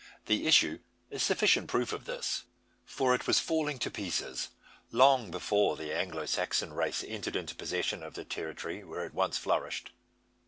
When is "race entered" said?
6.73-7.35